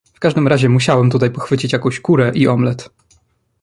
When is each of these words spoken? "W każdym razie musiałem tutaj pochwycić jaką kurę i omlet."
"W 0.13 0.19
każdym 0.19 0.47
razie 0.47 0.69
musiałem 0.69 1.09
tutaj 1.09 1.31
pochwycić 1.31 1.73
jaką 1.73 1.89
kurę 2.03 2.31
i 2.35 2.47
omlet." 2.47 2.89